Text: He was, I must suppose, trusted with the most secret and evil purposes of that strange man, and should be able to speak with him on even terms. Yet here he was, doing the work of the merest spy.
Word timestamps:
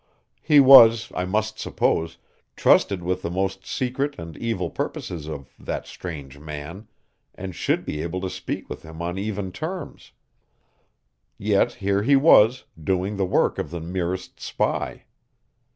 He 0.41 0.59
was, 0.59 1.11
I 1.13 1.25
must 1.25 1.59
suppose, 1.59 2.17
trusted 2.55 3.03
with 3.03 3.21
the 3.21 3.29
most 3.29 3.67
secret 3.67 4.17
and 4.17 4.35
evil 4.35 4.71
purposes 4.71 5.27
of 5.27 5.53
that 5.59 5.85
strange 5.85 6.39
man, 6.39 6.87
and 7.35 7.53
should 7.53 7.85
be 7.85 8.01
able 8.01 8.19
to 8.21 8.29
speak 8.31 8.67
with 8.67 8.81
him 8.81 8.99
on 9.03 9.19
even 9.19 9.51
terms. 9.51 10.13
Yet 11.37 11.73
here 11.73 12.01
he 12.01 12.15
was, 12.15 12.63
doing 12.83 13.17
the 13.17 13.25
work 13.27 13.59
of 13.59 13.69
the 13.69 13.79
merest 13.79 14.39
spy. 14.39 15.03